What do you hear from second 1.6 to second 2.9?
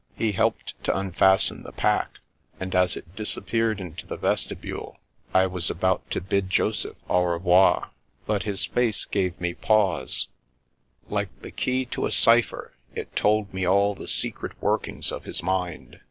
the pack, and